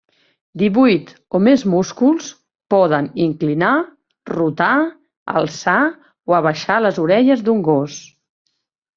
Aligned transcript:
Divuit 0.59 1.09
o 1.39 1.39
més 1.47 1.63
músculs 1.73 2.29
poden 2.73 3.09
inclinar, 3.25 3.73
rotar, 4.31 4.71
alçar 5.41 5.77
o 6.33 6.37
abaixar 6.39 6.79
les 6.85 6.99
orelles 7.05 7.45
d'un 7.51 7.61
gos. 7.69 7.99